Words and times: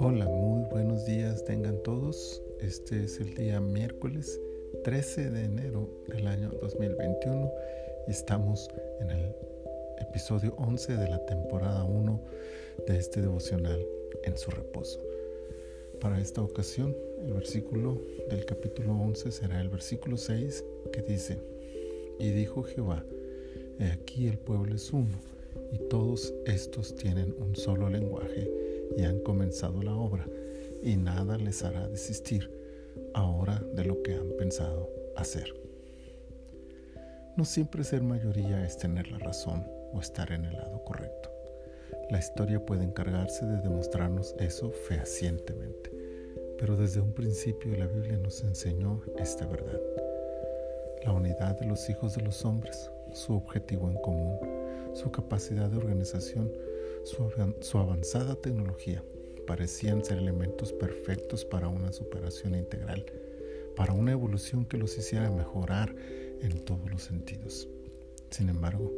Hola, 0.00 0.26
muy 0.26 0.64
buenos 0.64 1.04
días 1.04 1.44
tengan 1.44 1.80
todos. 1.84 2.42
Este 2.60 3.04
es 3.04 3.20
el 3.20 3.34
día 3.34 3.60
miércoles 3.60 4.40
13 4.82 5.30
de 5.30 5.44
enero 5.44 5.88
del 6.08 6.26
año 6.26 6.50
2021 6.60 7.48
y 8.08 8.10
estamos 8.10 8.68
en 9.00 9.10
el 9.10 9.36
episodio 10.00 10.56
11 10.58 10.96
de 10.96 11.08
la 11.08 11.24
temporada 11.26 11.84
1 11.84 12.20
de 12.88 12.98
este 12.98 13.20
devocional 13.22 13.86
en 14.24 14.36
su 14.36 14.50
reposo. 14.50 15.00
Para 16.00 16.20
esta 16.20 16.42
ocasión, 16.42 16.96
el 17.24 17.34
versículo 17.34 18.02
del 18.30 18.44
capítulo 18.46 18.94
11 18.94 19.30
será 19.30 19.60
el 19.60 19.68
versículo 19.68 20.16
6 20.16 20.64
que 20.92 21.02
dice, 21.02 21.38
y 22.18 22.30
dijo 22.30 22.64
Jehová, 22.64 23.04
he 23.78 23.92
aquí 23.92 24.26
el 24.26 24.38
pueblo 24.38 24.74
es 24.74 24.92
uno, 24.92 25.33
y 25.74 25.78
todos 25.88 26.32
estos 26.46 26.94
tienen 26.94 27.34
un 27.40 27.56
solo 27.56 27.88
lenguaje, 27.90 28.48
y 28.96 29.02
han 29.02 29.18
comenzado 29.20 29.82
la 29.82 29.96
obra, 29.96 30.24
y 30.84 30.96
nada 30.96 31.36
les 31.36 31.64
hará 31.64 31.88
desistir 31.88 32.48
ahora 33.12 33.60
de 33.74 33.84
lo 33.84 34.00
que 34.02 34.14
han 34.14 34.30
pensado 34.38 34.88
hacer. 35.16 35.52
No 37.36 37.44
siempre 37.44 37.82
ser 37.82 38.04
mayoría 38.04 38.64
es 38.64 38.78
tener 38.78 39.10
la 39.10 39.18
razón 39.18 39.66
o 39.92 40.00
estar 40.00 40.30
en 40.30 40.44
el 40.44 40.54
lado 40.54 40.84
correcto. 40.84 41.32
La 42.08 42.20
historia 42.20 42.64
puede 42.64 42.84
encargarse 42.84 43.44
de 43.44 43.60
demostrarnos 43.60 44.36
eso 44.38 44.70
fehacientemente, 44.70 45.90
pero 46.56 46.76
desde 46.76 47.00
un 47.00 47.12
principio 47.12 47.76
la 47.76 47.88
Biblia 47.88 48.18
nos 48.18 48.44
enseñó 48.44 49.02
esta 49.18 49.44
verdad. 49.46 49.80
La 51.04 51.10
unidad 51.10 51.58
de 51.58 51.66
los 51.66 51.90
hijos 51.90 52.14
de 52.14 52.22
los 52.22 52.44
hombres, 52.44 52.92
su 53.12 53.34
objetivo 53.34 53.90
en 53.90 53.96
común, 53.96 54.63
su 54.94 55.10
capacidad 55.10 55.68
de 55.68 55.76
organización, 55.76 56.50
su, 57.04 57.78
avanzada 57.78 58.36
tecnología, 58.36 59.02
parecían 59.46 60.04
ser 60.04 60.18
elementos 60.18 60.72
perfectos 60.72 61.44
para 61.44 61.68
una 61.68 61.92
superación 61.92 62.54
integral, 62.54 63.04
para 63.76 63.92
una 63.92 64.12
evolución 64.12 64.64
que 64.64 64.78
los 64.78 64.96
hiciera 64.96 65.30
mejorar 65.30 65.94
en 66.40 66.64
todos 66.64 66.90
los 66.90 67.02
sentidos. 67.02 67.68
Sin 68.30 68.48
embargo, 68.48 68.90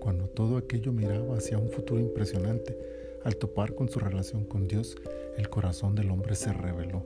cuando 0.00 0.26
todo 0.28 0.56
aquello 0.56 0.92
miraba 0.92 1.36
hacia 1.36 1.58
un 1.58 1.70
futuro 1.70 2.00
impresionante, 2.00 2.78
al 3.24 3.36
topar 3.36 3.74
con 3.74 3.88
su 3.88 3.98
relación 3.98 4.44
con 4.44 4.68
Dios, 4.68 4.96
el 5.36 5.50
corazón 5.50 5.94
del 5.94 6.10
hombre 6.10 6.34
se 6.34 6.52
reveló 6.52 7.02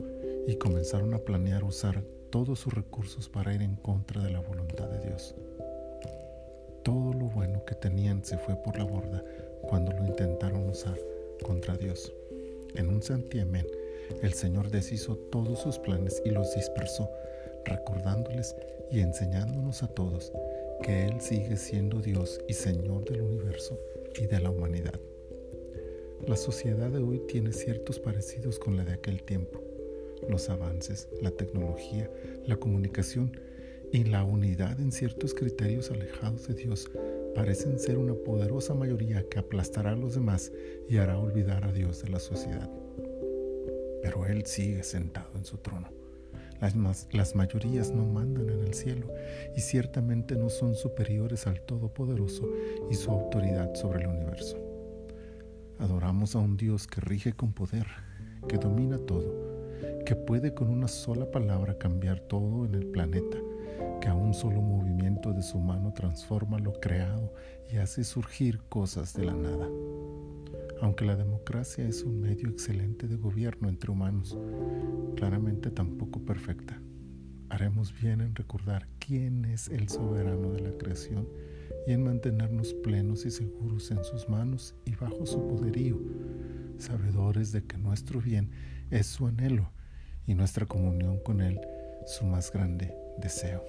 y 0.46 0.56
comenzaron 0.56 1.14
a 1.14 1.18
planear 1.18 1.64
usar 1.64 2.02
todos 2.30 2.60
sus 2.60 2.74
recursos 2.74 3.28
para 3.28 3.54
ir 3.54 3.62
en 3.62 3.76
contra 3.76 4.22
de 4.22 4.30
la 4.30 4.40
voluntad 4.40 4.88
de 4.88 5.06
Dios. 5.06 5.34
Todo 6.84 7.14
lo 7.14 7.30
bueno 7.30 7.64
que 7.64 7.74
tenían 7.74 8.22
se 8.22 8.36
fue 8.36 8.54
por 8.56 8.76
la 8.76 8.84
borda 8.84 9.24
cuando 9.62 9.90
lo 9.92 10.04
intentaron 10.04 10.68
usar 10.68 10.98
contra 11.42 11.78
Dios. 11.78 12.12
En 12.74 12.90
un 12.90 13.02
santiamén, 13.02 13.66
el 14.22 14.34
Señor 14.34 14.70
deshizo 14.70 15.16
todos 15.16 15.60
sus 15.60 15.78
planes 15.78 16.20
y 16.26 16.30
los 16.30 16.54
dispersó, 16.54 17.08
recordándoles 17.64 18.54
y 18.90 19.00
enseñándonos 19.00 19.82
a 19.82 19.88
todos 19.88 20.30
que 20.82 21.06
Él 21.06 21.22
sigue 21.22 21.56
siendo 21.56 22.02
Dios 22.02 22.38
y 22.48 22.52
Señor 22.52 23.06
del 23.06 23.22
universo 23.22 23.78
y 24.20 24.26
de 24.26 24.40
la 24.40 24.50
humanidad. 24.50 25.00
La 26.26 26.36
sociedad 26.36 26.90
de 26.90 27.02
hoy 27.02 27.22
tiene 27.28 27.52
ciertos 27.52 27.98
parecidos 27.98 28.58
con 28.58 28.76
la 28.76 28.84
de 28.84 28.92
aquel 28.92 29.22
tiempo. 29.22 29.62
Los 30.28 30.50
avances, 30.50 31.08
la 31.22 31.30
tecnología, 31.30 32.10
la 32.46 32.56
comunicación 32.56 33.40
y 33.94 34.02
la 34.02 34.24
unidad 34.24 34.80
en 34.80 34.90
ciertos 34.90 35.34
criterios 35.34 35.92
alejados 35.92 36.48
de 36.48 36.54
Dios 36.54 36.90
parecen 37.32 37.78
ser 37.78 37.96
una 37.96 38.14
poderosa 38.14 38.74
mayoría 38.74 39.24
que 39.28 39.38
aplastará 39.38 39.92
a 39.92 39.96
los 39.96 40.16
demás 40.16 40.50
y 40.88 40.96
hará 40.96 41.16
olvidar 41.16 41.62
a 41.64 41.70
Dios 41.70 42.02
de 42.02 42.08
la 42.08 42.18
sociedad. 42.18 42.68
Pero 44.02 44.26
Él 44.26 44.46
sigue 44.46 44.82
sentado 44.82 45.30
en 45.36 45.44
su 45.44 45.58
trono 45.58 45.88
las, 46.60 47.08
las 47.12 47.36
mayorías 47.36 47.92
no 47.92 48.04
mandan 48.04 48.50
en 48.50 48.60
el 48.62 48.74
cielo 48.74 49.06
y 49.56 49.60
ciertamente 49.60 50.34
no 50.34 50.50
son 50.50 50.74
superiores 50.74 51.46
al 51.46 51.60
Todopoderoso 51.60 52.50
y 52.90 52.94
su 52.94 53.12
autoridad 53.12 53.76
sobre 53.76 54.00
el 54.00 54.08
universo. 54.08 54.58
Adoramos 55.78 56.34
a 56.34 56.40
un 56.40 56.56
Dios 56.56 56.88
que 56.88 57.00
rige 57.00 57.32
con 57.32 57.52
poder, 57.52 57.86
que 58.48 58.58
domina 58.58 58.98
todo, 58.98 59.70
que 60.04 60.16
puede 60.16 60.52
con 60.52 60.68
una 60.68 60.88
sola 60.88 61.30
palabra 61.30 61.78
cambiar 61.78 62.18
todo 62.18 62.64
en 62.64 62.74
el 62.74 62.86
planeta, 62.86 63.38
que 64.04 64.10
a 64.10 64.14
un 64.14 64.34
solo 64.34 64.60
movimiento 64.60 65.32
de 65.32 65.42
su 65.42 65.58
mano 65.58 65.94
transforma 65.94 66.58
lo 66.58 66.78
creado 66.78 67.32
y 67.72 67.78
hace 67.78 68.04
surgir 68.04 68.60
cosas 68.68 69.14
de 69.14 69.24
la 69.24 69.32
nada. 69.32 69.66
Aunque 70.82 71.06
la 71.06 71.16
democracia 71.16 71.88
es 71.88 72.02
un 72.02 72.20
medio 72.20 72.50
excelente 72.50 73.08
de 73.08 73.16
gobierno 73.16 73.66
entre 73.66 73.90
humanos, 73.90 74.36
claramente 75.16 75.70
tampoco 75.70 76.20
perfecta, 76.20 76.78
haremos 77.48 77.98
bien 77.98 78.20
en 78.20 78.34
recordar 78.34 78.86
quién 78.98 79.46
es 79.46 79.68
el 79.68 79.88
soberano 79.88 80.52
de 80.52 80.60
la 80.60 80.76
creación 80.76 81.26
y 81.86 81.92
en 81.92 82.04
mantenernos 82.04 82.74
plenos 82.74 83.24
y 83.24 83.30
seguros 83.30 83.90
en 83.90 84.04
sus 84.04 84.28
manos 84.28 84.74
y 84.84 84.94
bajo 84.96 85.24
su 85.24 85.48
poderío, 85.48 85.98
sabedores 86.76 87.52
de 87.52 87.64
que 87.64 87.78
nuestro 87.78 88.20
bien 88.20 88.50
es 88.90 89.06
su 89.06 89.26
anhelo 89.26 89.70
y 90.26 90.34
nuestra 90.34 90.66
comunión 90.66 91.20
con 91.20 91.40
Él 91.40 91.58
su 92.06 92.26
más 92.26 92.52
grande 92.52 92.94
deseo. 93.16 93.64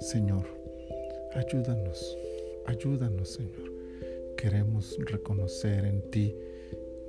Señor, 0.00 0.46
ayúdanos, 1.34 2.16
ayúdanos, 2.66 3.28
Señor 3.30 3.74
queremos 4.44 4.98
reconocer 5.06 5.86
en 5.86 6.02
ti 6.10 6.36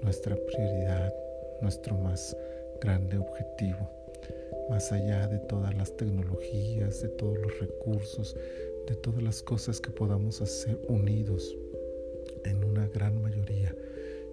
nuestra 0.02 0.38
prioridad, 0.38 1.14
nuestro 1.62 1.98
más 1.98 2.34
grande 2.80 3.18
objetivo, 3.18 3.90
más 4.70 4.90
allá 4.94 5.28
de 5.28 5.40
todas 5.40 5.76
las 5.76 5.98
tecnologías, 5.98 7.02
de 7.02 7.10
todos 7.10 7.38
los 7.38 7.60
recursos, 7.60 8.38
de 8.88 8.96
todas 8.96 9.22
las 9.22 9.44
cosas 9.44 9.82
que 9.82 9.92
podamos 9.92 10.42
hacer 10.42 10.80
unidos 10.88 11.58
en 12.46 12.64
una 12.64 12.88
gran 12.88 13.22
mayoría, 13.22 13.76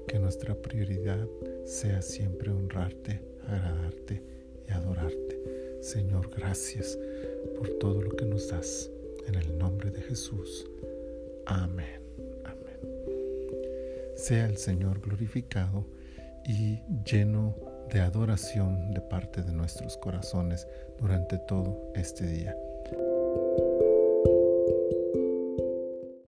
que 0.06 0.20
nuestra 0.20 0.54
prioridad 0.54 1.26
sea 1.64 2.02
siempre 2.02 2.52
honrarte, 2.52 3.20
agradarte 3.48 4.22
y 4.68 4.70
adorarte. 4.70 5.51
Señor, 5.82 6.30
gracias 6.34 6.98
por 7.58 7.68
todo 7.78 8.00
lo 8.00 8.16
que 8.16 8.24
nos 8.24 8.48
das. 8.48 8.90
En 9.26 9.34
el 9.34 9.58
nombre 9.58 9.90
de 9.90 10.00
Jesús. 10.00 10.66
Amén 11.46 12.02
sea 14.22 14.46
el 14.46 14.56
Señor 14.56 15.00
glorificado 15.00 15.84
y 16.44 16.78
lleno 17.04 17.56
de 17.90 18.00
adoración 18.00 18.94
de 18.94 19.00
parte 19.00 19.42
de 19.42 19.52
nuestros 19.52 19.96
corazones 19.96 20.68
durante 20.96 21.38
todo 21.38 21.90
este 21.96 22.26
día. 22.26 22.56